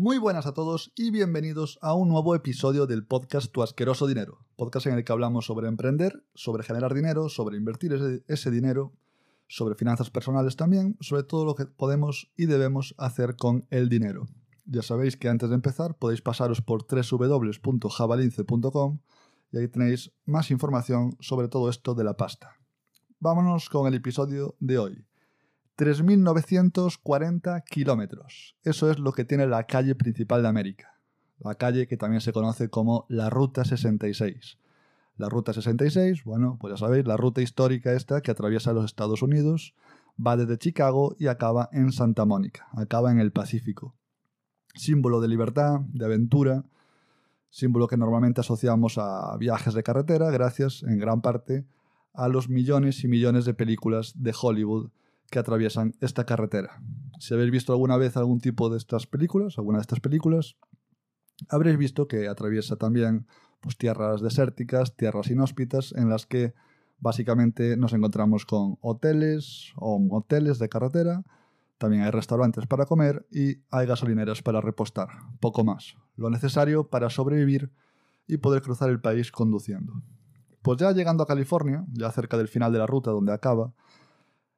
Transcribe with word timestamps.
Muy 0.00 0.16
buenas 0.16 0.46
a 0.46 0.54
todos 0.54 0.92
y 0.96 1.10
bienvenidos 1.10 1.78
a 1.82 1.92
un 1.92 2.08
nuevo 2.08 2.34
episodio 2.34 2.86
del 2.86 3.04
podcast 3.04 3.52
Tu 3.52 3.62
Asqueroso 3.62 4.06
Dinero, 4.06 4.38
podcast 4.56 4.86
en 4.86 4.94
el 4.94 5.04
que 5.04 5.12
hablamos 5.12 5.44
sobre 5.44 5.68
emprender, 5.68 6.24
sobre 6.34 6.62
generar 6.62 6.94
dinero, 6.94 7.28
sobre 7.28 7.58
invertir 7.58 8.22
ese, 8.26 8.50
dinero, 8.50 8.94
sobre 9.46 9.74
finanzas 9.74 10.08
personales 10.08 10.56
también, 10.56 10.96
sobre 11.00 11.24
todo 11.24 11.44
lo 11.44 11.54
que 11.54 11.66
podemos 11.66 12.32
y 12.34 12.46
debemos 12.46 12.94
hacer 12.96 13.36
con 13.36 13.66
el 13.68 13.90
dinero. 13.90 14.26
Ya 14.64 14.80
sabéis 14.80 15.18
que 15.18 15.28
antes 15.28 15.50
de 15.50 15.56
empezar 15.56 15.98
podéis 15.98 16.22
pasaros 16.22 16.62
por 16.62 16.86
www.javalince.com 16.86 19.00
y 19.52 19.58
ahí 19.58 19.68
tenéis 19.68 20.12
más 20.24 20.50
información 20.50 21.14
sobre 21.20 21.48
todo 21.48 21.68
esto 21.68 21.94
de 21.94 22.04
la 22.04 22.16
pasta. 22.16 22.56
Vámonos 23.18 23.68
con 23.68 23.86
el 23.86 23.92
episodio 23.92 24.56
de 24.60 24.78
hoy. 24.78 25.09
3.940 25.80 27.64
kilómetros. 27.64 28.54
Eso 28.64 28.90
es 28.90 28.98
lo 28.98 29.12
que 29.12 29.24
tiene 29.24 29.46
la 29.46 29.64
calle 29.64 29.94
principal 29.94 30.42
de 30.42 30.48
América. 30.48 31.00
La 31.38 31.54
calle 31.54 31.86
que 31.86 31.96
también 31.96 32.20
se 32.20 32.34
conoce 32.34 32.68
como 32.68 33.06
la 33.08 33.30
Ruta 33.30 33.64
66. 33.64 34.58
La 35.16 35.30
Ruta 35.30 35.54
66, 35.54 36.24
bueno, 36.24 36.58
pues 36.60 36.74
ya 36.74 36.76
sabéis, 36.76 37.06
la 37.06 37.16
ruta 37.16 37.40
histórica 37.40 37.94
esta 37.94 38.20
que 38.20 38.30
atraviesa 38.30 38.74
los 38.74 38.84
Estados 38.84 39.22
Unidos, 39.22 39.74
va 40.14 40.36
desde 40.36 40.58
Chicago 40.58 41.16
y 41.18 41.28
acaba 41.28 41.70
en 41.72 41.92
Santa 41.92 42.26
Mónica, 42.26 42.68
acaba 42.72 43.10
en 43.10 43.18
el 43.18 43.32
Pacífico. 43.32 43.94
Símbolo 44.74 45.22
de 45.22 45.28
libertad, 45.28 45.80
de 45.94 46.04
aventura, 46.04 46.62
símbolo 47.48 47.88
que 47.88 47.96
normalmente 47.96 48.42
asociamos 48.42 48.98
a 48.98 49.34
viajes 49.38 49.72
de 49.72 49.82
carretera, 49.82 50.30
gracias 50.30 50.82
en 50.82 50.98
gran 50.98 51.22
parte 51.22 51.64
a 52.12 52.28
los 52.28 52.50
millones 52.50 53.02
y 53.02 53.08
millones 53.08 53.46
de 53.46 53.54
películas 53.54 54.12
de 54.16 54.34
Hollywood 54.38 54.90
que 55.30 55.38
atraviesan 55.38 55.94
esta 56.00 56.24
carretera. 56.24 56.82
Si 57.18 57.34
habéis 57.34 57.50
visto 57.50 57.72
alguna 57.72 57.96
vez 57.96 58.16
algún 58.16 58.40
tipo 58.40 58.68
de 58.68 58.78
estas 58.78 59.06
películas, 59.06 59.58
alguna 59.58 59.78
de 59.78 59.82
estas 59.82 60.00
películas, 60.00 60.56
habréis 61.48 61.78
visto 61.78 62.08
que 62.08 62.28
atraviesa 62.28 62.76
también 62.76 63.26
pues, 63.60 63.76
tierras 63.76 64.20
desérticas, 64.20 64.96
tierras 64.96 65.30
inhóspitas, 65.30 65.92
en 65.96 66.08
las 66.08 66.26
que 66.26 66.54
básicamente 66.98 67.76
nos 67.76 67.92
encontramos 67.92 68.44
con 68.44 68.76
hoteles 68.80 69.72
o 69.76 69.98
moteles 69.98 70.58
de 70.58 70.68
carretera, 70.68 71.24
también 71.78 72.02
hay 72.02 72.10
restaurantes 72.10 72.66
para 72.66 72.84
comer 72.84 73.26
y 73.30 73.62
hay 73.70 73.86
gasolineras 73.86 74.42
para 74.42 74.60
repostar, 74.60 75.08
poco 75.40 75.64
más, 75.64 75.96
lo 76.16 76.28
necesario 76.28 76.88
para 76.88 77.08
sobrevivir 77.08 77.72
y 78.26 78.36
poder 78.36 78.60
cruzar 78.60 78.90
el 78.90 79.00
país 79.00 79.32
conduciendo. 79.32 80.02
Pues 80.60 80.78
ya 80.78 80.92
llegando 80.92 81.22
a 81.22 81.26
California, 81.26 81.86
ya 81.92 82.12
cerca 82.12 82.36
del 82.36 82.48
final 82.48 82.70
de 82.70 82.80
la 82.80 82.86
ruta 82.86 83.12
donde 83.12 83.32
acaba, 83.32 83.72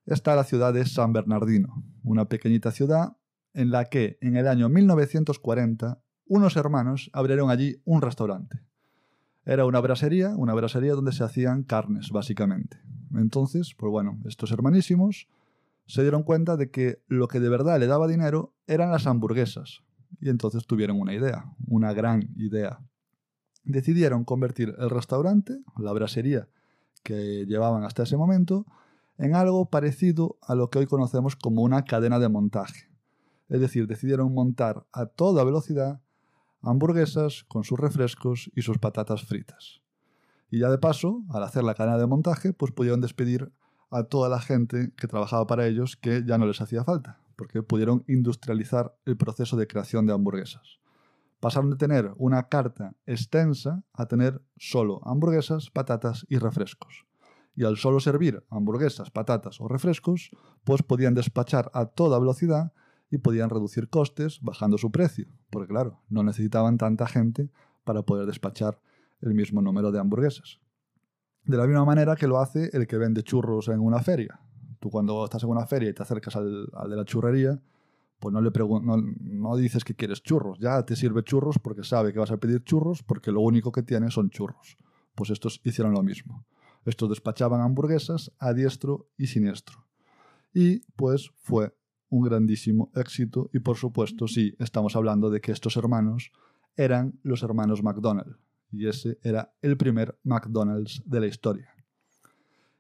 está 0.07 0.35
la 0.37 0.45
ciudad 0.45 0.73
de 0.75 0.85
San 0.87 1.13
Bernardino, 1.13 1.85
una 2.03 2.27
pequeñita 2.27 2.71
ciudad 2.71 3.17
en 3.55 3.71
la 3.71 3.87
que 3.87 4.19
en 4.21 4.37
el 4.37 4.49
año 4.49 4.69
1940 4.69 6.03
unos 6.27 6.57
hermanos 6.57 7.11
abrieron 7.13 7.51
allí 7.51 7.81
un 7.85 8.01
restaurante. 8.01 8.61
Era 9.45 9.67
una 9.67 9.81
brasería, 9.81 10.31
una 10.37 10.55
brasería 10.55 10.95
donde 10.95 11.13
se 11.13 11.25
hacían 11.25 11.65
carnes, 11.65 12.11
básicamente. 12.11 12.79
Entonces, 13.15 13.75
pues 13.77 13.91
bueno, 13.91 14.19
estos 14.25 14.53
hermanísimos 14.53 15.29
se 15.87 16.03
dieron 16.03 16.23
cuenta 16.23 16.57
de 16.57 16.71
que 16.71 17.03
lo 17.09 17.29
que 17.29 17.41
de 17.41 17.49
verdad 17.49 17.79
le 17.79 17.87
daba 17.87 18.07
dinero 18.07 18.55
eran 18.67 18.91
las 18.91 19.07
hamburguesas. 19.07 19.83
Y 20.21 20.31
entonces 20.31 20.67
tuvieron 20.67 21.01
una 21.01 21.15
idea, 21.15 21.45
una 21.67 21.93
gran 21.93 22.31
idea. 22.37 22.81
Decidieron 23.65 24.25
convertir 24.25 24.75
el 24.79 24.91
restaurante, 24.91 25.59
la 25.77 25.93
brasería 25.93 26.49
que 27.03 27.45
llevaban 27.47 27.85
hasta 27.85 28.05
ese 28.05 28.17
momento, 28.17 28.65
en 29.23 29.37
algo 29.37 29.71
parecido 29.71 30.37
a 30.43 30.57
lo 30.57 30.69
que 30.69 30.81
hoy 30.81 30.87
conocemos 30.87 31.37
como 31.37 31.63
una 31.63 31.85
cadena 31.85 32.19
de 32.19 32.29
montaje. 32.29 32.91
Es 33.49 33.61
decir, 33.61 33.87
decidieron 33.87 34.35
montar 34.35 34.85
a 34.93 35.07
toda 35.07 35.45
velocidad 35.45 36.01
hamburguesas 36.61 37.45
con 37.45 37.63
sus 37.63 37.79
refrescos 37.79 38.51
y 38.57 38.63
sus 38.63 38.79
patatas 38.79 39.23
fritas. 39.23 39.81
Y 40.51 40.59
ya 40.59 40.71
de 40.71 40.79
paso, 40.79 41.23
al 41.31 41.45
hacer 41.45 41.63
la 41.63 41.75
cadena 41.75 41.99
de 41.99 42.09
montaje, 42.09 42.53
pues 42.53 42.73
pudieron 42.73 43.01
despedir 43.01 43.53
a 43.93 44.03
toda 44.03 44.29
la 44.29 44.41
gente 44.41 44.93
que 44.97 45.07
trabajaba 45.07 45.47
para 45.47 45.69
ellos 45.69 45.97
que 45.97 46.25
ya 46.27 46.37
no 46.37 46.47
les 46.47 46.61
hacía 46.61 46.83
falta, 46.83 47.21
porque 47.37 47.63
pudieron 47.63 48.03
industrializar 48.09 48.97
el 49.05 49.17
proceso 49.17 49.57
de 49.57 49.69
creación 49.69 50.05
de 50.05 50.15
hamburguesas. 50.15 50.81
Pasaron 51.39 51.71
de 51.71 51.77
tener 51.77 52.11
una 52.17 52.49
carta 52.49 52.97
extensa 53.07 53.85
a 53.93 54.07
tener 54.07 54.43
solo 54.57 55.01
hamburguesas, 55.05 55.71
patatas 55.71 56.27
y 56.29 56.39
refrescos 56.39 57.07
y 57.55 57.65
al 57.65 57.77
solo 57.77 58.01
servir 58.01 58.45
hamburguesas, 58.51 59.11
patatas 59.11 59.61
o 59.61 59.69
refrescos, 59.69 60.31
pues 60.65 60.83
podían 60.83 61.15
despachar 61.15 61.71
a 61.75 61.87
toda 61.87 62.19
velocidad 62.19 62.73
y 63.11 63.19
podían 63.19 63.51
reducir 63.51 63.91
costes 63.91 64.41
bajando 64.41 64.79
su 64.79 64.91
precio, 64.91 65.27
porque 65.51 65.69
claro, 65.69 66.01
no 66.09 66.23
necesitaban 66.23 66.79
tanta 66.79 67.07
gente 67.07 67.51
para 67.85 68.03
poder 68.03 68.27
despachar 68.27 68.81
el 69.21 69.35
mismo 69.35 69.61
número 69.61 69.93
de 69.93 70.01
hamburguesas. 70.01 70.61
De 71.45 71.57
la 71.57 71.67
misma 71.67 71.85
manera 71.85 72.17
que 72.17 72.27
lo 72.27 72.41
hace 72.41 72.71
el 72.73 72.87
que 72.87 72.97
vende 72.97 73.23
churros 73.23 73.69
en 73.69 73.81
una 73.81 74.01
feria. 74.01 74.41
Tú 74.81 74.91
cuando 74.91 75.25
estás 75.25 75.43
en 75.43 75.51
una 75.51 75.67
feria 75.67 75.91
y 75.91 75.93
te 75.93 76.03
acercas 76.03 76.37
al, 76.37 76.67
de 76.89 76.97
la 76.97 77.05
churrería, 77.05 77.61
pues 78.19 78.33
no 78.33 78.41
le 78.41 78.51
no, 78.51 78.97
no 78.97 79.57
dices 79.57 79.85
que 79.85 79.95
quieres 79.95 80.23
churros, 80.23 80.59
ya 80.61 80.83
te 80.85 80.97
sirve 80.97 81.25
churros 81.25 81.59
porque 81.59 81.83
sabe 81.85 82.13
que 82.13 82.21
vas 82.21 82.31
a 82.31 82.37
pedir 82.37 82.63
churros 82.63 83.03
porque 83.03 83.33
lo 83.33 83.41
único 83.41 83.73
que 83.73 83.83
tiene 83.83 84.11
son 84.11 84.31
churros. 84.31 84.77
Pues 85.15 85.31
estos 85.31 85.61
hicieron 85.65 85.93
lo 85.93 86.03
mismo. 86.03 86.47
Estos 86.85 87.09
despachaban 87.09 87.61
hamburguesas 87.61 88.33
a 88.39 88.53
diestro 88.53 89.09
y 89.17 89.27
siniestro. 89.27 89.87
Y 90.53 90.81
pues 90.97 91.31
fue 91.37 91.75
un 92.09 92.23
grandísimo 92.23 92.91
éxito 92.95 93.49
y 93.53 93.61
por 93.61 93.77
supuesto 93.77 94.29
sí, 94.29 94.55
estamos 94.59 94.97
hablando 94.97 95.31
de 95.31 95.41
que 95.41 95.53
estos 95.53 95.77
hermanos 95.77 96.31
eran 96.77 97.19
los 97.23 97.43
hermanos 97.43 97.83
McDonald 97.83 98.37
y 98.71 98.87
ese 98.87 99.19
era 99.23 99.55
el 99.63 99.77
primer 99.77 100.19
McDonald's 100.25 101.03
de 101.07 101.21
la 101.21 101.27
historia. 101.27 101.69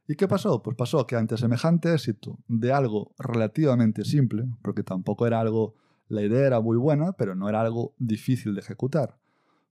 ¿Y 0.08 0.16
qué 0.16 0.26
pasó? 0.26 0.62
Pues 0.62 0.76
pasó 0.76 1.06
que 1.06 1.16
ante 1.16 1.36
semejante 1.36 1.92
éxito 1.94 2.38
de 2.48 2.72
algo 2.72 3.14
relativamente 3.18 4.04
simple, 4.04 4.44
porque 4.62 4.82
tampoco 4.82 5.26
era 5.26 5.40
algo, 5.40 5.74
la 6.08 6.22
idea 6.22 6.46
era 6.46 6.60
muy 6.60 6.76
buena, 6.76 7.12
pero 7.12 7.34
no 7.34 7.48
era 7.48 7.60
algo 7.60 7.94
difícil 7.98 8.54
de 8.54 8.60
ejecutar, 8.60 9.18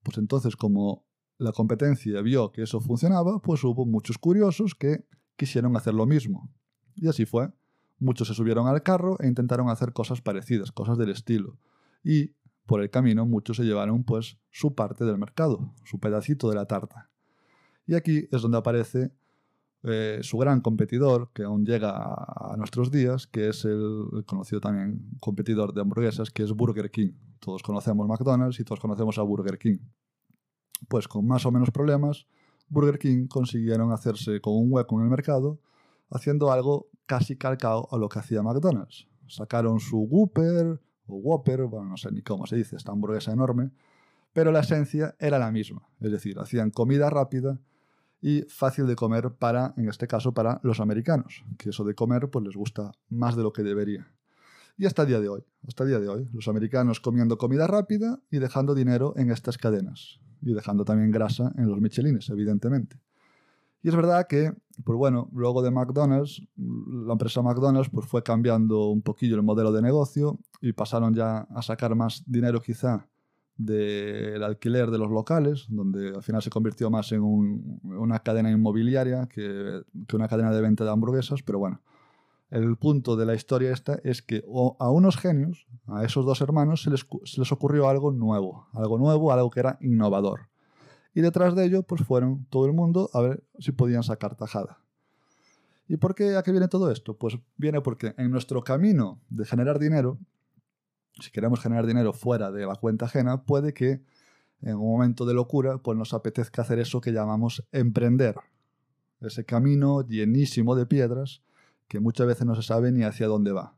pues 0.03 0.18
entonces 0.18 0.56
como 0.56 1.06
la 1.41 1.52
competencia 1.52 2.22
vio 2.22 2.52
que 2.52 2.62
eso 2.62 2.79
funcionaba, 2.79 3.40
pues 3.40 3.63
hubo 3.63 3.85
muchos 3.85 4.18
curiosos 4.19 4.75
que 4.75 5.06
quisieron 5.35 5.75
hacer 5.75 5.96
lo 5.96 6.06
mismo. 6.06 6.52
Y 6.96 7.07
así 7.07 7.25
fue. 7.25 7.50
Muchos 7.97 8.28
se 8.28 8.35
subieron 8.35 8.68
al 8.68 8.84
carro 8.84 9.18
e 9.19 9.28
intentaron 9.28 9.69
hacer 9.69 9.91
cosas 9.91 10.22
parecidas, 10.22 10.72
cosas 10.72 11.00
del 11.00 11.09
estilo. 11.09 11.57
Y 12.03 12.34
por 12.68 12.81
el 12.81 12.91
camino 12.91 13.25
muchos 13.25 13.57
se 13.57 13.63
llevaron 13.63 14.03
pues 14.03 14.38
su 14.52 14.75
parte 14.75 15.03
del 15.03 15.18
mercado, 15.18 15.74
su 15.84 16.00
pedacito 16.00 16.47
de 16.47 16.56
la 16.56 16.66
tarta. 16.66 17.09
Y 17.88 17.96
aquí 17.96 18.28
es 18.31 18.41
donde 18.44 18.59
aparece 18.59 19.12
eh, 19.84 20.19
su 20.22 20.38
gran 20.38 20.62
competidor, 20.62 21.31
que 21.34 21.44
aún 21.44 21.66
llega 21.66 21.91
a, 21.91 22.56
nuestros 22.56 22.91
días, 22.91 23.25
que 23.25 23.50
es 23.50 23.66
el, 23.66 24.23
conocido 24.28 24.62
también 24.62 25.09
competidor 25.19 25.73
de 25.73 25.81
hamburguesas, 25.81 26.29
que 26.29 26.44
es 26.44 26.52
Burger 26.52 26.91
King. 26.91 27.13
Todos 27.40 27.63
conocemos 27.63 28.08
McDonald's 28.08 28.59
y 28.59 28.63
todos 28.63 28.79
conocemos 28.79 29.18
a 29.18 29.23
Burger 29.23 29.58
King 29.58 29.79
pues 30.88 31.08
con 31.08 31.25
más 31.28 31.46
o 31.46 31.52
menos 31.52 31.72
problemas, 31.72 32.28
Burger 32.72 33.00
King 33.00 33.28
consiguieron 33.28 33.92
hacerse 33.92 34.40
con 34.40 34.56
un 34.56 34.72
hueco 34.72 34.97
en 34.97 35.03
el 35.03 35.09
mercado, 35.09 35.59
haciendo 36.09 36.52
algo 36.52 36.88
casi 37.06 37.36
calcado 37.36 37.88
a 37.92 37.97
lo 37.97 38.08
que 38.08 38.19
hacía 38.19 38.42
McDonald's. 38.42 39.08
Sacaron 39.28 39.80
su 39.81 40.00
Whopper 40.00 40.80
o 41.08 41.16
Whopper, 41.16 41.64
bueno, 41.66 41.90
no 41.90 41.97
sé 41.97 42.12
ni 42.12 42.22
cómo 42.22 42.47
se 42.47 42.56
dice, 42.56 42.78
esta 42.78 42.94
hamburguesa 42.94 43.34
enorme, 43.34 43.72
pero 44.31 44.53
la 44.53 44.62
esencia 44.62 45.16
era 45.20 45.38
la 45.38 45.52
misma, 45.52 45.81
es 46.00 46.12
decir, 46.12 46.40
hacían 46.40 46.72
comida 46.72 47.09
rápida 47.09 47.59
y 48.22 48.44
fácil 48.44 48.88
de 48.88 48.96
comer 48.96 49.31
para, 49.31 49.74
en 49.75 49.90
este 49.90 50.08
caso, 50.08 50.34
para 50.34 50.62
los 50.64 50.80
americanos, 50.80 51.44
que 51.58 51.72
eso 51.72 51.84
de 51.84 51.96
comer 51.96 52.29
pues 52.29 52.46
les 52.46 52.56
gusta 52.56 52.91
más 53.09 53.35
de 53.35 53.44
lo 53.44 53.52
que 53.52 53.64
debería. 53.64 54.08
Y 54.78 54.85
hasta 54.85 55.06
día 55.06 55.20
de 55.20 55.28
hoy, 55.28 55.44
hasta 55.67 55.84
el 55.84 55.90
día 55.90 56.00
de 56.00 56.08
hoy, 56.08 56.29
los 56.32 56.47
americanos 56.47 57.02
comiendo 57.02 57.38
comida 57.38 57.67
rápida 57.67 58.22
y 58.29 58.40
dejando 58.40 58.73
dinero 58.73 59.14
en 59.17 59.29
estas 59.29 59.58
cadenas 59.58 60.22
y 60.41 60.53
dejando 60.53 60.85
también 60.85 61.11
grasa 61.11 61.52
en 61.58 61.67
los 61.67 61.79
michelines, 61.79 62.29
evidentemente. 62.29 62.99
Y 63.84 63.90
es 63.90 63.96
verdad 63.96 64.28
que, 64.28 64.53
pues 64.84 64.97
bueno, 64.97 65.29
luego 65.34 65.61
de 65.61 65.72
McDonald's, 65.72 66.43
la 66.55 67.14
empresa 67.14 67.41
McDonald's 67.41 67.90
pues 67.90 68.05
fue 68.05 68.22
cambiando 68.22 68.90
un 68.90 69.02
poquillo 69.02 69.35
el 69.35 69.43
modelo 69.43 69.72
de 69.72 69.82
negocio 69.82 70.40
y 70.61 70.73
pasaron 70.73 71.14
ya 71.14 71.40
a 71.40 71.61
sacar 71.61 71.96
más 71.96 72.23
dinero 72.28 72.61
quizá 72.61 73.08
del 73.58 74.43
alquiler 74.43 74.91
de 74.91 74.97
los 74.97 75.09
locales, 75.09 75.66
donde 75.70 76.09
al 76.09 76.23
final 76.23 76.41
se 76.41 76.49
convirtió 76.49 76.90
más 76.90 77.11
en 77.11 77.22
una 77.22 78.20
cadena 78.20 78.52
inmobiliaria 78.52 79.28
que, 79.28 79.82
que, 80.08 80.16
una 80.16 80.28
cadena 80.28 80.52
de 80.52 80.61
venta 80.61 80.84
de 80.84 80.91
hamburguesas, 80.91 81.41
pero 81.44 81.59
bueno, 81.59 81.82
el 82.52 82.76
punto 82.76 83.16
de 83.16 83.26
la 83.26 83.34
historia 83.34 83.72
esta 83.72 84.00
es 84.03 84.22
que 84.22 84.44
a 84.80 84.90
unos 84.92 85.16
genios, 85.16 85.68
a 85.88 86.03
esos 86.03 86.26
dos 86.26 86.42
hermanos, 86.42 86.84
se 86.84 86.90
les, 86.90 87.52
ocurrió 87.52 87.88
algo 87.88 88.12
nuevo, 88.12 88.68
algo 88.74 88.98
nuevo, 88.98 89.32
algo 89.32 89.50
que 89.50 89.62
era 89.62 89.78
innovador. 89.80 90.50
Y 91.14 91.22
detrás 91.22 91.56
de 91.56 91.66
ello, 91.66 91.84
pues 91.84 92.03
fueron 92.03 92.46
todo 92.50 92.66
el 92.66 92.74
mundo 92.74 93.09
a 93.14 93.22
ver 93.22 93.44
si 93.58 93.72
podían 93.72 94.03
sacar 94.03 94.36
tajada. 94.36 94.80
¿Y 95.88 95.98
por 95.98 96.14
qué 96.14 96.36
a 96.36 96.44
qué 96.44 96.52
viene 96.52 96.68
todo 96.68 96.92
esto? 96.92 97.18
Pues 97.18 97.38
viene 97.56 97.82
porque 97.82 98.14
en 98.18 98.32
nuestro 98.32 98.64
camino 98.64 99.22
de 99.30 99.46
generar 99.46 99.80
dinero, 99.80 100.20
si 101.22 101.32
queremos 101.32 101.62
generar 101.62 101.86
dinero 101.86 102.12
fuera 102.12 102.52
de 102.52 102.66
la 102.66 102.76
cuenta 102.76 103.06
ajena, 103.06 103.44
puede 103.44 103.74
que 103.74 104.02
en 104.62 104.76
un 104.76 104.92
momento 104.92 105.26
de 105.26 105.34
locura 105.34 105.78
pues 105.78 105.97
nos 105.97 106.14
apetezca 106.14 106.64
hacer 106.64 106.80
eso 106.80 107.00
que 107.00 107.12
llamamos 107.12 107.66
emprender. 107.72 108.36
Ese 109.22 109.46
camino 109.46 110.06
llenísimo 110.06 110.76
de 110.76 110.86
piedras 110.86 111.42
que 111.91 111.99
muchas 111.99 112.26
veces 112.26 112.46
no 112.46 112.55
se 112.55 112.61
sabe 112.61 112.90
ni 112.93 113.03
hacia 113.03 113.28
dónde 113.28 113.52
va. 113.52 113.76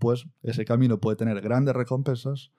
Pues 0.00 0.26
ese 0.42 0.64
camino 0.64 0.98
puede 0.98 1.16
tener 1.16 1.40
grandes 1.40 1.76
recompensas 1.76 2.50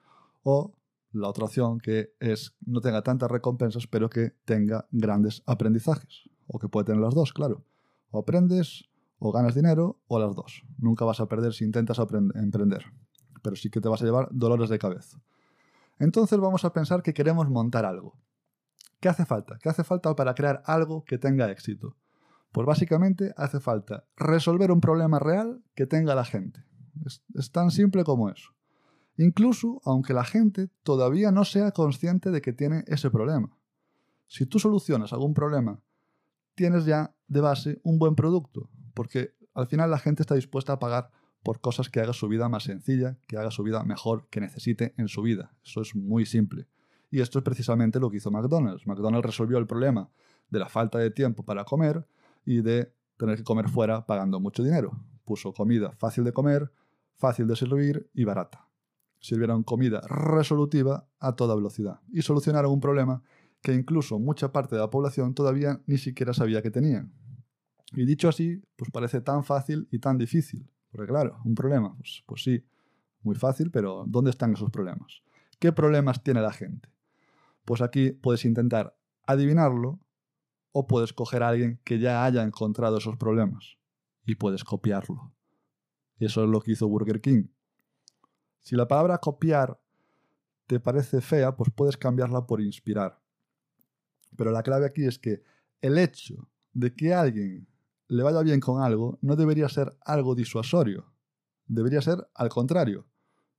o 0.44 0.72
la 1.12 1.28
otra 1.28 1.44
opción 1.44 1.78
que 1.78 2.14
es 2.20 2.56
no 2.64 2.80
tenga 2.80 3.02
tantas 3.02 3.30
recompensas 3.30 3.86
pero 3.86 4.08
que 4.08 4.32
tenga 4.46 4.88
grandes 4.90 5.42
aprendizajes. 5.44 6.30
O 6.46 6.58
que 6.58 6.70
puede 6.70 6.86
tener 6.86 7.02
las 7.02 7.14
dos, 7.14 7.34
claro. 7.34 7.66
O 8.10 8.20
aprendes 8.20 8.88
o 9.18 9.30
ganas 9.30 9.54
dinero 9.54 10.00
o 10.06 10.18
las 10.18 10.34
dos. 10.34 10.62
Nunca 10.78 11.04
vas 11.04 11.20
a 11.20 11.28
perder 11.28 11.52
si 11.52 11.66
intentas 11.66 11.98
emprender. 11.98 12.86
Pero 13.42 13.56
sí 13.56 13.68
que 13.68 13.82
te 13.82 13.90
vas 13.90 14.00
a 14.00 14.06
llevar 14.06 14.28
dolores 14.30 14.70
de 14.70 14.78
cabeza. 14.78 15.20
Entonces 15.98 16.38
vamos 16.38 16.64
a 16.64 16.72
pensar 16.72 17.02
que 17.02 17.12
queremos 17.12 17.50
montar 17.50 17.84
algo. 17.84 18.16
¿Qué 19.00 19.10
hace 19.10 19.26
falta? 19.26 19.58
¿Qué 19.58 19.68
hace 19.68 19.84
falta 19.84 20.16
para 20.16 20.34
crear 20.34 20.62
algo 20.64 21.04
que 21.04 21.18
tenga 21.18 21.50
éxito? 21.50 21.94
Pues 22.52 22.66
básicamente 22.66 23.32
hace 23.36 23.60
falta 23.60 24.04
resolver 24.16 24.70
un 24.70 24.80
problema 24.80 25.18
real 25.18 25.62
que 25.74 25.86
tenga 25.86 26.14
la 26.14 26.24
gente. 26.24 26.64
Es, 27.04 27.52
tan 27.52 27.70
simple 27.70 28.04
como 28.04 28.30
eso. 28.30 28.50
Incluso 29.16 29.80
aunque 29.84 30.14
la 30.14 30.24
gente 30.24 30.68
todavía 30.82 31.30
no 31.30 31.44
sea 31.44 31.72
consciente 31.72 32.30
de 32.30 32.40
que 32.40 32.52
tiene 32.52 32.84
ese 32.86 33.10
problema. 33.10 33.56
Si 34.26 34.46
tú 34.46 34.58
solucionas 34.58 35.12
algún 35.12 35.34
problema, 35.34 35.80
tienes 36.54 36.84
ya 36.84 37.14
de 37.26 37.40
base 37.40 37.80
un 37.82 37.98
buen 37.98 38.14
producto, 38.14 38.68
porque 38.94 39.34
al 39.54 39.66
final 39.66 39.90
la 39.90 39.98
gente 39.98 40.22
está 40.22 40.34
dispuesta 40.34 40.74
a 40.74 40.78
pagar 40.78 41.10
por 41.42 41.60
cosas 41.60 41.88
que 41.88 42.00
haga 42.00 42.12
su 42.12 42.28
vida 42.28 42.48
más 42.48 42.64
sencilla, 42.64 43.16
que 43.26 43.36
haga 43.36 43.50
su 43.50 43.62
vida 43.62 43.82
mejor, 43.84 44.28
que 44.28 44.40
necesite 44.40 44.94
en 44.96 45.08
su 45.08 45.22
vida. 45.22 45.54
Eso 45.64 45.80
es 45.80 45.94
muy 45.94 46.26
simple. 46.26 46.66
Y 47.10 47.20
esto 47.20 47.38
es 47.38 47.44
precisamente 47.44 48.00
lo 48.00 48.10
que 48.10 48.18
hizo 48.18 48.30
McDonald's. 48.30 48.86
McDonald's 48.86 49.26
resolvió 49.26 49.58
el 49.58 49.66
problema 49.66 50.10
de 50.50 50.58
la 50.58 50.68
falta 50.68 50.98
de 50.98 51.10
tiempo 51.10 51.44
para 51.44 51.64
comer 51.64 52.06
y 52.48 52.62
de 52.62 52.94
tener 53.18 53.36
que 53.36 53.44
comer 53.44 53.68
fuera 53.68 54.06
pagando 54.06 54.40
mucho 54.40 54.62
dinero. 54.62 54.98
Puso 55.26 55.52
comida 55.52 55.92
fácil 55.92 56.24
de 56.24 56.32
comer, 56.32 56.72
fácil 57.14 57.46
de 57.46 57.54
servir 57.56 58.08
y 58.14 58.24
barata. 58.24 58.66
Sirvieron 59.20 59.64
comida 59.64 60.00
resolutiva 60.08 61.06
a 61.18 61.36
toda 61.36 61.54
velocidad 61.54 62.00
y 62.10 62.22
solucionaron 62.22 62.72
un 62.72 62.80
problema 62.80 63.22
que 63.60 63.74
incluso 63.74 64.18
mucha 64.18 64.50
parte 64.50 64.76
de 64.76 64.80
la 64.80 64.88
población 64.88 65.34
todavía 65.34 65.82
ni 65.86 65.98
siquiera 65.98 66.32
sabía 66.32 66.62
que 66.62 66.70
tenían. 66.70 67.12
Y 67.92 68.06
dicho 68.06 68.30
así, 68.30 68.62
pues 68.76 68.90
parece 68.90 69.20
tan 69.20 69.44
fácil 69.44 69.86
y 69.90 69.98
tan 69.98 70.16
difícil. 70.16 70.70
Porque 70.90 71.08
claro, 71.08 71.40
un 71.44 71.54
problema, 71.54 71.94
pues, 71.98 72.22
pues 72.24 72.42
sí, 72.42 72.64
muy 73.20 73.34
fácil, 73.34 73.70
pero 73.70 74.04
¿dónde 74.06 74.30
están 74.30 74.54
esos 74.54 74.70
problemas? 74.70 75.20
¿Qué 75.58 75.72
problemas 75.72 76.22
tiene 76.22 76.40
la 76.40 76.52
gente? 76.52 76.88
Pues 77.66 77.82
aquí 77.82 78.12
puedes 78.12 78.46
intentar 78.46 78.96
adivinarlo 79.26 80.00
o 80.78 80.86
puedes 80.86 81.12
coger 81.12 81.42
a 81.42 81.48
alguien 81.48 81.80
que 81.82 81.98
ya 81.98 82.24
haya 82.24 82.44
encontrado 82.44 82.98
esos 82.98 83.16
problemas 83.16 83.78
y 84.24 84.36
puedes 84.36 84.62
copiarlo. 84.62 85.32
Y 86.20 86.26
eso 86.26 86.44
es 86.44 86.48
lo 86.48 86.60
que 86.60 86.70
hizo 86.70 86.86
Burger 86.86 87.20
King. 87.20 87.48
Si 88.60 88.76
la 88.76 88.86
palabra 88.86 89.18
copiar 89.18 89.80
te 90.68 90.78
parece 90.78 91.20
fea, 91.20 91.56
pues 91.56 91.72
puedes 91.74 91.96
cambiarla 91.96 92.46
por 92.46 92.60
inspirar. 92.60 93.20
Pero 94.36 94.52
la 94.52 94.62
clave 94.62 94.86
aquí 94.86 95.04
es 95.04 95.18
que 95.18 95.42
el 95.80 95.98
hecho 95.98 96.48
de 96.74 96.94
que 96.94 97.12
alguien 97.12 97.66
le 98.06 98.22
vaya 98.22 98.42
bien 98.42 98.60
con 98.60 98.80
algo 98.80 99.18
no 99.20 99.34
debería 99.34 99.68
ser 99.68 99.98
algo 100.04 100.36
disuasorio. 100.36 101.12
Debería 101.66 102.02
ser 102.02 102.28
al 102.34 102.50
contrario. 102.50 103.04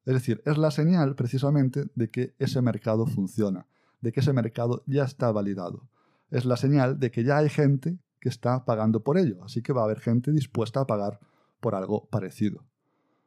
Es 0.05 0.13
decir, 0.13 0.41
es 0.45 0.57
la 0.57 0.71
señal 0.71 1.15
precisamente 1.15 1.83
de 1.95 2.09
que 2.09 2.33
ese 2.39 2.61
mercado 2.61 3.05
funciona, 3.07 3.67
de 3.99 4.13
que 4.13 4.21
ese 4.21 4.31
mercado 4.31 4.83
ya 4.87 5.03
está 5.03 5.33
validado. 5.33 5.89
Es 6.29 6.45
la 6.45 6.57
señal 6.57 6.99
de 6.99 7.11
que 7.11 7.23
ya 7.23 7.37
hay 7.37 7.49
gente 7.49 7.97
que 8.19 8.29
está 8.29 8.65
pagando 8.65 9.01
por 9.03 9.17
ello, 9.17 9.43
así 9.43 9.61
que 9.61 9.73
va 9.73 9.81
a 9.81 9.85
haber 9.85 9.99
gente 9.99 10.31
dispuesta 10.31 10.81
a 10.81 10.87
pagar 10.87 11.19
por 11.59 11.75
algo 11.75 12.07
parecido. 12.07 12.65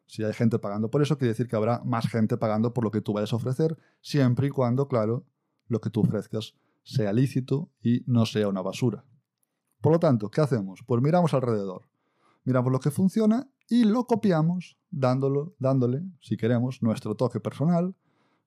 Si 0.06 0.22
hay 0.22 0.34
gente 0.34 0.58
pagando 0.58 0.90
por 0.90 1.02
eso, 1.02 1.16
quiere 1.16 1.30
decir 1.30 1.48
que 1.48 1.56
habrá 1.56 1.80
más 1.84 2.08
gente 2.08 2.36
pagando 2.36 2.74
por 2.74 2.84
lo 2.84 2.90
que 2.90 3.00
tú 3.00 3.12
vayas 3.12 3.32
a 3.32 3.36
ofrecer, 3.36 3.78
siempre 4.00 4.48
y 4.48 4.50
cuando, 4.50 4.86
claro, 4.86 5.24
lo 5.68 5.80
que 5.80 5.90
tú 5.90 6.00
ofrezcas 6.00 6.54
sea 6.82 7.12
lícito 7.12 7.70
y 7.82 8.02
no 8.06 8.26
sea 8.26 8.48
una 8.48 8.60
basura. 8.60 9.04
Por 9.80 9.92
lo 9.92 9.98
tanto, 9.98 10.30
¿qué 10.30 10.40
hacemos? 10.40 10.82
Pues 10.86 11.02
miramos 11.02 11.32
alrededor, 11.34 11.88
miramos 12.44 12.70
lo 12.72 12.80
que 12.80 12.90
funciona 12.90 13.48
y 13.68 13.84
lo 13.84 14.06
copiamos 14.06 14.76
dándolo, 14.90 15.54
dándole, 15.58 16.02
si 16.20 16.36
queremos, 16.36 16.82
nuestro 16.82 17.14
toque 17.14 17.40
personal. 17.40 17.94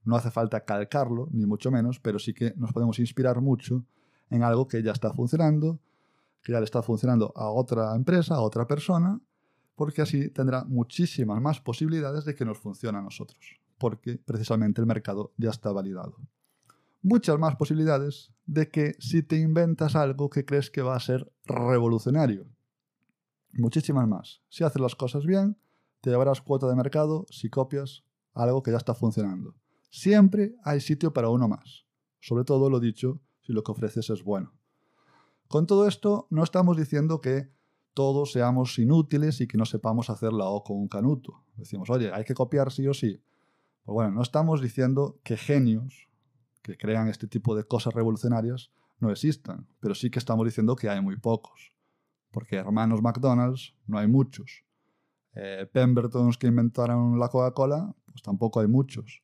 No 0.04 0.16
hace 0.16 0.30
falta 0.30 0.64
calcarlo, 0.66 1.30
ni 1.32 1.48
mucho 1.48 1.72
menos, 1.72 2.00
pero 2.00 2.20
sí 2.20 2.34
que 2.34 2.54
nos 2.58 2.72
podemos 2.72 3.00
inspirar 3.00 3.42
mucho 3.42 3.84
en 4.30 4.44
algo 4.44 4.68
que 4.68 4.82
ya 4.84 4.92
está 4.92 5.14
funcionando, 5.14 5.80
que 6.42 6.52
ya 6.52 6.60
le 6.60 6.66
está 6.66 6.82
funcionando 6.82 7.34
a 7.36 7.50
otra 7.50 7.96
empresa, 7.96 8.36
a 8.36 8.42
otra 8.42 8.68
persona, 8.68 9.20
porque 9.76 10.02
así 10.02 10.30
tendrá 10.30 10.64
muchísimas 10.64 11.42
más 11.42 11.60
posibilidades 11.60 12.26
de 12.26 12.36
que 12.36 12.46
nos 12.46 12.60
funcione 12.60 12.98
a 12.98 13.02
nosotros, 13.02 13.60
porque 13.78 14.18
precisamente 14.18 14.82
el 14.82 14.88
mercado 14.88 15.34
ya 15.38 15.50
está 15.50 15.72
validado 15.72 16.18
muchas 17.06 17.38
más 17.38 17.56
posibilidades 17.56 18.32
de 18.48 18.72
que 18.72 18.96
si 18.98 19.22
te 19.22 19.38
inventas 19.38 19.96
algo 19.96 20.28
que 20.32 20.44
crees 20.44 20.72
que 20.72 20.82
va 20.82 20.96
a 20.96 21.00
ser 21.00 21.32
revolucionario. 21.46 22.48
Muchísimas 23.54 24.08
más. 24.08 24.42
Si 24.50 24.64
haces 24.64 24.82
las 24.82 24.96
cosas 24.96 25.24
bien, 25.24 25.56
te 26.02 26.10
llevarás 26.10 26.42
cuota 26.42 26.68
de 26.68 26.76
mercado 26.76 27.28
si 27.30 27.48
copias 27.52 28.04
algo 28.34 28.64
que 28.64 28.72
ya 28.72 28.78
está 28.78 28.96
funcionando. 28.96 29.54
Siempre 29.92 30.56
hay 30.64 30.82
sitio 30.82 31.14
para 31.14 31.30
uno 31.30 31.48
más. 31.48 31.86
Sobre 32.22 32.44
todo 32.44 32.72
lo 32.72 32.80
dicho 32.80 33.22
si 33.46 33.54
lo 33.54 33.64
que 33.64 33.72
ofreces 33.72 34.10
es 34.10 34.24
bueno. 34.24 34.54
Con 35.48 35.68
todo 35.68 35.88
esto, 35.88 36.28
no 36.30 36.44
estamos 36.44 36.78
diciendo 36.78 37.22
que 37.22 37.50
todos 37.94 38.32
seamos 38.34 38.78
inútiles 38.80 39.40
y 39.42 39.48
que 39.48 39.58
no 39.58 39.66
sepamos 39.66 40.10
hacer 40.10 40.34
la 40.34 40.46
O 40.46 40.64
con 40.64 40.78
un 40.78 40.88
canuto. 40.88 41.44
Decimos, 41.56 41.90
oye, 41.90 42.12
hay 42.14 42.26
que 42.26 42.34
copiar 42.34 42.72
sí 42.72 42.88
o 42.88 42.94
sí. 42.94 43.22
Pues 43.84 43.94
bueno, 43.94 44.12
no 44.12 44.22
estamos 44.22 44.62
diciendo 44.62 45.20
que 45.24 45.38
genios 45.38 46.10
que 46.62 46.78
crean 46.78 47.08
este 47.08 47.28
tipo 47.28 47.56
de 47.56 47.64
cosas 47.64 47.94
revolucionarias 47.94 48.72
no 49.00 49.12
existan, 49.12 49.68
pero 49.80 49.94
sí 49.94 50.10
que 50.10 50.20
estamos 50.20 50.46
diciendo 50.46 50.76
que 50.76 50.90
hay 50.90 51.00
muy 51.00 51.18
pocos, 51.18 51.72
porque 52.32 52.56
hermanos 52.56 53.02
McDonald's 53.02 53.76
no 53.86 54.00
hay 54.00 54.08
muchos. 54.08 54.64
Eh, 55.34 55.70
Pembertons 55.72 56.38
que 56.38 56.48
inventaron 56.48 57.20
la 57.20 57.28
Coca-Cola, 57.28 57.94
pues 58.08 58.22
tampoco 58.24 58.62
hay 58.62 58.68
muchos. 58.68 59.22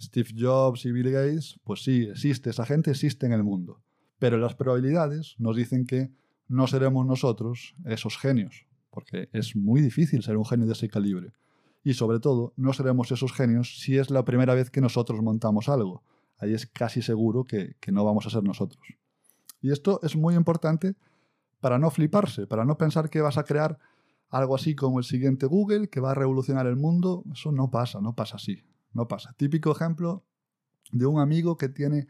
Steve 0.00 0.30
Jobs 0.36 0.84
y 0.86 0.92
Bill 0.92 1.10
Gates, 1.10 1.60
pues 1.64 1.82
sí, 1.82 2.04
existe, 2.10 2.50
esa 2.50 2.64
gente 2.64 2.90
existe 2.90 3.26
en 3.26 3.32
el 3.32 3.42
mundo. 3.42 3.80
Pero 4.18 4.38
las 4.38 4.54
probabilidades 4.54 5.34
nos 5.38 5.56
dicen 5.56 5.86
que 5.86 6.10
no 6.48 6.66
seremos 6.66 7.06
nosotros 7.06 7.74
esos 7.84 8.18
genios, 8.18 8.66
porque 8.90 9.28
es 9.32 9.56
muy 9.56 9.80
difícil 9.80 10.22
ser 10.22 10.36
un 10.36 10.44
genio 10.44 10.66
de 10.66 10.72
ese 10.72 10.88
calibre. 10.88 11.32
Y 11.82 11.94
sobre 11.94 12.20
todo, 12.20 12.52
no 12.56 12.72
seremos 12.72 13.10
esos 13.12 13.32
genios 13.32 13.78
si 13.80 13.96
es 13.96 14.10
la 14.10 14.24
primera 14.24 14.54
vez 14.54 14.70
que 14.70 14.80
nosotros 14.80 15.22
montamos 15.22 15.68
algo 15.68 16.02
ahí 16.40 16.54
es 16.54 16.66
casi 16.66 17.02
seguro 17.02 17.44
que, 17.44 17.76
no 17.92 18.04
vamos 18.04 18.26
a 18.26 18.30
ser 18.30 18.42
nosotros. 18.42 18.82
Y 19.60 19.70
esto 19.70 20.00
es 20.02 20.16
muy 20.16 20.34
importante 20.34 20.96
para 21.60 21.78
no 21.78 21.90
fliparse, 21.90 22.46
para 22.46 22.64
no 22.64 22.78
pensar 22.78 23.10
que 23.10 23.20
vas 23.20 23.36
a 23.36 23.44
crear 23.44 23.78
algo 24.30 24.54
así 24.54 24.74
como 24.74 24.98
el 24.98 25.04
siguiente 25.04 25.46
Google, 25.46 25.88
que 25.88 26.00
va 26.00 26.12
a 26.12 26.14
revolucionar 26.14 26.66
el 26.66 26.76
mundo. 26.76 27.24
Eso 27.32 27.52
no 27.52 27.70
pasa, 27.70 28.00
no 28.00 28.14
pasa 28.14 28.36
así, 28.36 28.62
no 28.92 29.08
pasa. 29.08 29.32
Típico 29.36 29.72
ejemplo 29.72 30.24
de 30.92 31.06
un 31.06 31.20
amigo 31.20 31.56
que 31.56 31.68
tiene 31.68 32.08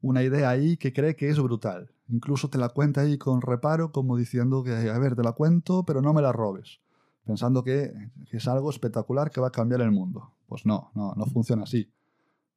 una 0.00 0.22
idea 0.22 0.50
ahí 0.50 0.76
que 0.76 0.92
cree 0.92 1.16
que 1.16 1.28
es 1.28 1.40
brutal. 1.40 1.90
Incluso 2.08 2.50
te 2.50 2.58
la 2.58 2.68
cuenta 2.68 3.02
ahí 3.02 3.16
con 3.16 3.40
reparo, 3.40 3.92
como 3.92 4.16
diciendo 4.16 4.62
que, 4.62 4.72
a 4.72 4.98
ver, 4.98 5.16
te 5.16 5.22
la 5.22 5.32
cuento, 5.32 5.84
pero 5.84 6.02
no 6.02 6.12
me 6.12 6.22
la 6.22 6.32
robes. 6.32 6.80
Pensando 7.24 7.64
que, 7.64 7.92
es 8.30 8.48
algo 8.48 8.68
espectacular 8.70 9.30
que 9.30 9.40
va 9.40 9.48
a 9.48 9.52
cambiar 9.52 9.80
el 9.80 9.90
mundo. 9.90 10.32
Pues 10.46 10.66
no, 10.66 10.90
no, 10.94 11.14
no 11.16 11.24
funciona 11.26 11.62
así 11.62 11.90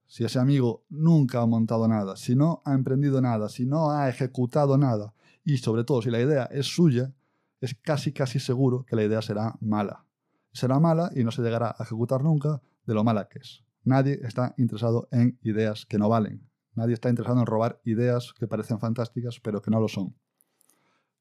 si 0.07 0.24
ese 0.24 0.39
amigo 0.39 0.83
nunca 0.89 1.41
ha 1.41 1.45
montado 1.45 1.88
nada, 1.88 2.15
si 2.15 2.36
no 2.36 2.62
ha 2.65 2.74
emprendido 2.74 3.21
nada, 3.21 3.50
si 3.50 3.65
no 3.65 3.91
ha 3.91 4.09
ejecutado 4.09 4.77
nada, 4.77 5.13
y 5.43 5.57
sobre 5.57 5.83
todo 5.83 6.01
si 6.01 6.09
la 6.09 6.19
idea 6.19 6.45
es 6.45 6.65
suya, 6.65 7.13
es 7.59 7.75
casi 7.75 8.13
casi 8.13 8.39
seguro 8.39 8.86
que 8.86 8.95
la 8.95 9.03
idea 9.03 9.21
será 9.21 9.55
mala. 9.59 10.05
Será 10.53 10.79
mala 10.79 11.12
y 11.15 11.24
no 11.24 11.31
se 11.31 11.41
llegará 11.41 11.75
a 11.77 11.83
ejecutar 11.83 12.24
nunca 12.24 12.62
de 12.88 12.94
lo 12.96 13.03
mala 13.03 13.27
que 13.27 13.39
es. 13.39 13.63
Nadie 13.84 14.20
está 14.24 14.56
interesado 14.58 15.08
en 15.12 15.38
ideas 15.44 15.86
que 15.86 16.00
no 16.00 16.10
valen. 16.10 16.50
Nadie 16.74 16.94
está 16.94 17.10
interesado 17.10 17.39
en 17.39 17.46
robar 17.46 17.79
ideas 17.86 18.34
que 18.34 18.48
parecen 18.48 18.79
fantásticas 18.79 19.39
pero 19.39 19.62
que 19.62 19.70
no 19.70 19.79
lo 19.79 19.88
son. 19.88 20.15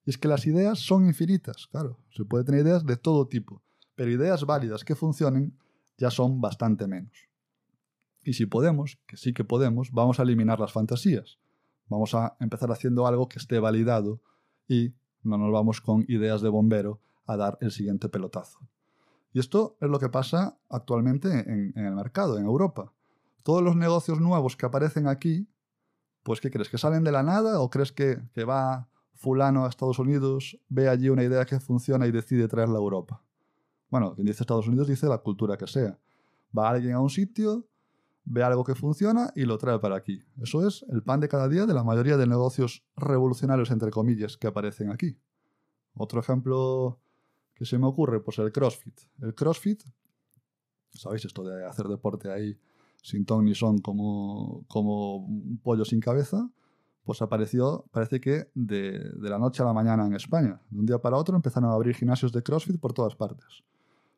Y 0.04 0.10
es 0.10 0.18
que 0.18 0.28
las 0.28 0.46
ideas 0.46 0.78
son 0.78 1.06
infinitas, 1.06 1.66
claro. 1.66 1.98
Se 2.10 2.24
puede 2.24 2.44
tener 2.44 2.62
ideas 2.62 2.86
de 2.86 2.96
todo 2.96 3.26
tipo, 3.28 3.62
pero 3.94 4.10
ideas 4.10 4.46
válidas 4.46 4.84
que 4.84 4.94
funcionen 4.94 5.58
ya 5.98 6.10
son 6.10 6.40
bastante 6.40 6.86
menos. 6.86 7.28
Y 8.22 8.34
si 8.34 8.46
podemos, 8.46 8.98
que 9.06 9.16
sí 9.16 9.32
que 9.32 9.44
podemos, 9.44 9.90
vamos 9.92 10.18
a 10.18 10.22
eliminar 10.22 10.60
las 10.60 10.72
fantasías. 10.72 11.38
Vamos 11.88 12.14
a 12.14 12.36
empezar 12.40 12.70
haciendo 12.70 13.06
algo 13.06 13.28
que 13.28 13.38
esté 13.38 13.58
validado 13.58 14.20
y 14.68 14.94
no 15.22 15.38
nos 15.38 15.52
vamos 15.52 15.80
con 15.80 16.04
ideas 16.08 16.42
de 16.42 16.48
bombero 16.48 17.00
a 17.26 17.36
dar 17.36 17.58
el 17.60 17.70
siguiente 17.70 18.08
pelotazo. 18.08 18.58
Y 19.36 19.38
esto 19.38 19.76
es 19.82 19.90
lo 19.90 19.98
que 19.98 20.08
pasa 20.08 20.58
actualmente 20.70 21.28
en, 21.28 21.74
el 21.76 21.94
mercado, 21.94 22.38
en 22.38 22.46
Europa. 22.46 22.94
Todos 23.42 23.62
los 23.62 23.76
negocios 23.76 24.18
nuevos 24.18 24.56
que 24.56 24.64
aparecen 24.64 25.08
aquí, 25.08 25.46
pues 26.22 26.40
¿qué 26.40 26.50
crees? 26.50 26.70
¿Que 26.70 26.78
salen 26.78 27.04
de 27.04 27.12
la 27.12 27.22
nada 27.22 27.60
o 27.60 27.68
crees 27.68 27.92
que, 27.92 28.18
que 28.32 28.44
va 28.44 28.88
fulano 29.12 29.66
a 29.66 29.68
Estados 29.68 29.98
Unidos, 29.98 30.58
ve 30.70 30.88
allí 30.88 31.10
una 31.10 31.22
idea 31.22 31.44
que 31.44 31.60
funciona 31.60 32.06
y 32.06 32.12
decide 32.12 32.48
traerla 32.48 32.76
a 32.76 32.80
Europa? 32.80 33.22
Bueno, 33.90 34.14
quien 34.14 34.26
dice 34.26 34.42
Estados 34.42 34.68
Unidos 34.68 34.88
dice 34.88 35.06
la 35.06 35.18
cultura 35.18 35.58
que 35.58 35.66
sea. 35.66 35.98
Va 36.56 36.70
alguien 36.70 36.94
a 36.94 37.00
un 37.00 37.10
sitio, 37.10 37.68
ve 38.24 38.42
algo 38.42 38.64
que 38.64 38.74
funciona 38.74 39.34
y 39.36 39.44
lo 39.44 39.58
trae 39.58 39.78
para 39.80 39.96
aquí. 39.96 40.22
Eso 40.40 40.66
es 40.66 40.82
el 40.88 41.02
pan 41.02 41.20
de 41.20 41.28
cada 41.28 41.46
día 41.46 41.66
de 41.66 41.74
la 41.74 41.84
mayoría 41.84 42.16
de 42.16 42.26
negocios 42.26 42.86
revolucionarios, 42.96 43.70
entre 43.70 43.90
comillas, 43.90 44.38
que 44.38 44.46
aparecen 44.46 44.90
aquí. 44.90 45.18
Otro 45.92 46.20
ejemplo 46.20 47.02
que 47.56 47.64
se 47.64 47.78
me 47.78 47.86
ocurre, 47.86 48.20
pues 48.20 48.38
el 48.38 48.52
CrossFit. 48.52 49.00
El 49.20 49.34
CrossFit, 49.34 49.82
¿sabéis 50.92 51.24
esto 51.24 51.42
de 51.42 51.66
hacer 51.66 51.86
deporte 51.86 52.30
ahí 52.30 52.58
sin 53.02 53.24
ton 53.24 53.44
ni 53.44 53.54
son 53.54 53.78
como, 53.78 54.64
como 54.68 55.16
un 55.16 55.58
pollo 55.62 55.84
sin 55.84 56.00
cabeza? 56.00 56.50
Pues 57.02 57.22
apareció, 57.22 57.86
parece 57.92 58.20
que 58.20 58.50
de, 58.54 58.98
de 58.98 59.30
la 59.30 59.38
noche 59.38 59.62
a 59.62 59.66
la 59.66 59.72
mañana 59.72 60.06
en 60.06 60.14
España. 60.14 60.60
De 60.70 60.80
un 60.80 60.86
día 60.86 60.98
para 60.98 61.16
otro 61.16 61.34
empezaron 61.34 61.70
a 61.70 61.74
abrir 61.74 61.94
gimnasios 61.94 62.30
de 62.32 62.42
CrossFit 62.42 62.78
por 62.78 62.92
todas 62.92 63.16
partes. 63.16 63.64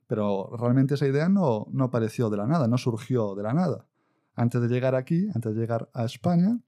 Pero 0.09 0.51
realmente 0.57 0.95
esa 0.95 1.07
idea 1.07 1.29
no, 1.29 1.69
no 1.71 1.85
apareció 1.85 2.31
de 2.31 2.39
la 2.39 2.47
nada, 2.47 2.67
no 2.67 2.79
surgió 2.79 3.35
de 3.37 3.43
la 3.45 3.53
nada. 3.53 3.87
Antes 4.35 4.61
de 4.63 4.69
llegar 4.69 4.95
aquí, 4.95 5.29
antes 5.35 5.55
de 5.55 5.61
llegar 5.61 5.91
a 5.93 6.05
España, 6.05 6.59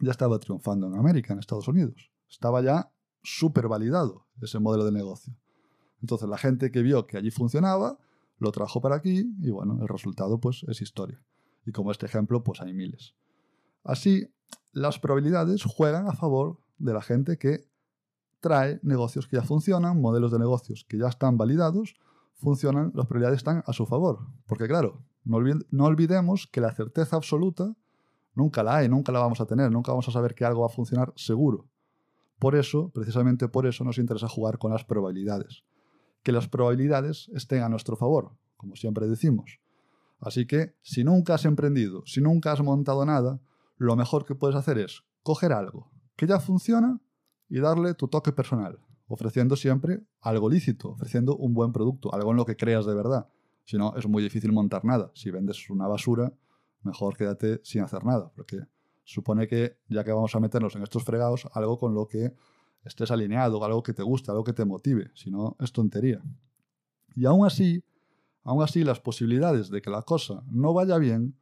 ya 0.00 0.10
estaba 0.10 0.38
triunfando 0.38 0.88
en 0.88 0.96
América, 0.96 1.32
en 1.32 1.38
Estados 1.38 1.68
Unidos. 1.68 2.10
Estaba 2.28 2.62
ya 2.62 2.90
súper 3.22 3.68
validado 3.68 4.26
ese 4.40 4.58
modelo 4.58 4.84
de 4.84 4.92
negocio. 4.92 5.34
Entonces 6.00 6.28
la 6.28 6.38
gente 6.38 6.70
que 6.70 6.82
vio 6.82 7.06
que 7.06 7.16
allí 7.16 7.30
funcionaba, 7.30 7.98
lo 8.38 8.52
trajo 8.52 8.80
para 8.80 8.96
aquí 8.96 9.34
y 9.40 9.50
bueno, 9.50 9.78
el 9.80 9.88
resultado 9.88 10.38
pues 10.38 10.64
es 10.68 10.82
historia. 10.82 11.22
Y 11.64 11.72
como 11.72 11.90
este 11.90 12.06
ejemplo, 12.06 12.44
pues 12.44 12.60
hay 12.60 12.72
miles. 12.72 13.14
Así, 13.82 14.28
las 14.72 14.98
probabilidades 14.98 15.64
juegan 15.64 16.08
a 16.08 16.12
favor 16.12 16.58
de 16.78 16.92
la 16.92 17.02
gente 17.02 17.38
que 17.38 17.66
trae 18.40 18.78
negocios 18.82 19.26
que 19.26 19.36
ya 19.36 19.42
funcionan, 19.42 20.00
modelos 20.00 20.30
de 20.30 20.38
negocios 20.38 20.84
que 20.88 20.98
ya 20.98 21.08
están 21.08 21.36
validados, 21.36 21.96
funcionan, 22.34 22.92
las 22.94 23.06
probabilidades 23.06 23.38
están 23.38 23.64
a 23.66 23.72
su 23.72 23.86
favor. 23.86 24.26
Porque 24.46 24.68
claro, 24.68 25.02
no, 25.24 25.84
olvidemos 25.84 26.46
que 26.46 26.60
la 26.60 26.72
certeza 26.72 27.16
absoluta 27.16 27.74
nunca 28.34 28.62
la 28.62 28.76
hay, 28.76 28.88
nunca 28.88 29.12
la 29.12 29.20
vamos 29.20 29.40
a 29.40 29.46
tener, 29.46 29.72
nunca 29.72 29.92
vamos 29.92 30.08
a 30.08 30.12
saber 30.12 30.34
que 30.34 30.44
algo 30.44 30.60
va 30.60 30.66
a 30.66 30.70
funcionar 30.70 31.12
seguro. 31.16 31.66
Por 32.38 32.54
eso, 32.54 32.90
precisamente 32.90 33.48
por 33.48 33.66
eso, 33.66 33.82
nos 33.82 33.98
interesa 33.98 34.28
jugar 34.28 34.58
con 34.58 34.70
las 34.70 34.84
probabilidades. 34.84 35.64
Que 36.26 36.32
las 36.32 36.48
probabilidades 36.48 37.28
estén 37.34 37.62
a 37.62 37.68
nuestro 37.68 37.94
favor, 37.94 38.32
como 38.56 38.74
siempre 38.74 39.06
decimos. 39.06 39.60
Así 40.18 40.44
que, 40.44 40.74
si 40.82 41.04
nunca 41.04 41.34
has 41.34 41.44
emprendido, 41.44 42.02
si 42.04 42.20
nunca 42.20 42.50
has 42.50 42.60
montado 42.60 43.06
nada, 43.06 43.38
lo 43.76 43.94
mejor 43.94 44.24
que 44.24 44.34
puedes 44.34 44.56
hacer 44.56 44.76
es 44.78 45.04
coger 45.22 45.52
algo 45.52 45.88
que 46.16 46.26
ya 46.26 46.40
funciona 46.40 47.00
y 47.48 47.60
darle 47.60 47.94
tu 47.94 48.08
toque 48.08 48.32
personal, 48.32 48.80
ofreciendo 49.06 49.54
siempre 49.54 50.02
algo 50.20 50.50
lícito, 50.50 50.88
ofreciendo 50.88 51.36
un 51.36 51.54
buen 51.54 51.70
producto, 51.70 52.12
algo 52.12 52.32
en 52.32 52.38
lo 52.38 52.44
que 52.44 52.56
creas 52.56 52.86
de 52.86 52.96
verdad. 52.96 53.28
Si 53.64 53.78
no, 53.78 53.94
es 53.94 54.08
muy 54.08 54.20
difícil 54.20 54.50
montar 54.50 54.84
nada. 54.84 55.12
Si 55.14 55.30
vendes 55.30 55.70
una 55.70 55.86
basura, 55.86 56.32
mejor 56.82 57.16
quédate 57.16 57.60
sin 57.62 57.82
hacer 57.82 58.04
nada, 58.04 58.32
porque 58.34 58.58
supone 59.04 59.46
que 59.46 59.78
ya 59.88 60.02
que 60.02 60.10
vamos 60.10 60.34
a 60.34 60.40
meternos 60.40 60.74
en 60.74 60.82
estos 60.82 61.04
fregados, 61.04 61.46
algo 61.52 61.78
con 61.78 61.94
lo 61.94 62.08
que 62.08 62.34
estés 62.86 63.10
alineado, 63.10 63.62
algo 63.64 63.82
que 63.82 63.92
te 63.92 64.02
guste, 64.02 64.30
algo 64.30 64.44
que 64.44 64.52
te 64.52 64.64
motive, 64.64 65.10
si 65.14 65.30
no 65.30 65.56
es 65.60 65.72
tontería. 65.72 66.22
Y 67.14 67.26
aún 67.26 67.46
así, 67.46 67.84
aún 68.42 68.62
así 68.62 68.84
las 68.84 69.00
posibilidades 69.00 69.70
de 69.70 69.82
que 69.82 69.90
la 69.90 70.02
cosa 70.02 70.42
no 70.50 70.72
vaya 70.72 70.98
bien, 70.98 71.36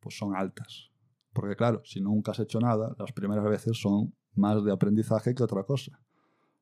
pues 0.00 0.18
son 0.18 0.36
altas. 0.36 0.90
Porque 1.32 1.56
claro, 1.56 1.82
si 1.84 2.00
nunca 2.00 2.32
has 2.32 2.40
hecho 2.40 2.60
nada, 2.60 2.94
las 2.98 3.12
primeras 3.12 3.44
veces 3.44 3.80
son 3.80 4.14
más 4.34 4.62
de 4.64 4.72
aprendizaje 4.72 5.34
que 5.34 5.42
otra 5.42 5.64
cosa. 5.64 6.00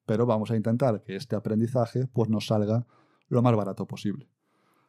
Pero 0.07 0.26
vamos 0.26 0.50
a 0.50 0.57
intentar 0.57 1.02
que 1.02 1.16
este 1.16 1.37
aprendizaje 1.37 2.07
pues 2.07 2.28
nos 2.28 2.47
salga 2.47 2.87
lo 3.28 3.42
más 3.42 3.54
barato 3.57 3.87
posible. 3.87 4.28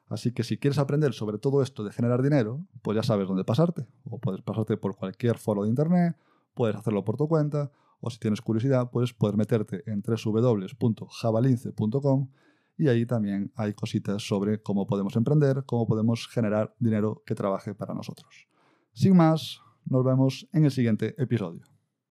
Así 0.08 0.32
que 0.32 0.44
si 0.44 0.58
quieres 0.58 0.80
aprender 0.80 1.14
sobre 1.14 1.38
todo 1.38 1.62
esto 1.62 1.84
de 1.84 1.92
generar 1.92 2.22
dinero, 2.22 2.66
pues 2.82 2.96
ya 2.96 3.04
sabes 3.04 3.28
dónde 3.28 3.44
pasarte. 3.44 3.88
O 4.06 4.20
puedes 4.20 4.42
pasarte 4.42 4.76
por 4.76 4.96
cualquier 4.96 5.38
foro 5.38 5.64
de 5.64 5.70
internet, 5.70 6.18
puedes 6.54 6.76
hacerlo 6.76 7.04
por 7.06 7.16
tu 7.16 7.28
cuenta, 7.28 7.72
o 8.00 8.10
si 8.10 8.18
tienes 8.20 8.40
curiosidad, 8.42 8.90
puedes 8.92 9.14
meterte 9.36 9.84
en 9.86 10.02
www.javalince.com 10.02 12.30
y 12.78 12.88
ahí 12.88 13.06
también 13.06 13.52
hay 13.56 13.74
cositas 13.74 14.24
sobre 14.24 14.62
cómo 14.62 14.88
podemos 14.88 15.18
emprender, 15.18 15.66
cómo 15.66 15.86
podemos 15.86 16.30
generar 16.30 16.74
dinero 16.80 17.22
que 17.26 17.36
trabaje 17.36 17.76
para 17.76 17.94
nosotros. 17.94 18.48
Sin 18.94 19.18
más, 19.18 19.60
nos 19.86 20.06
vemos 20.06 20.48
en 20.54 20.64
el 20.66 20.72
siguiente 20.72 21.14
episodio. 21.22 21.69